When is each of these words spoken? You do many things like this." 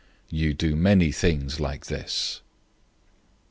You 0.29 0.55
do 0.55 0.75
many 0.75 1.11
things 1.11 1.59
like 1.59 1.85
this." 1.85 2.41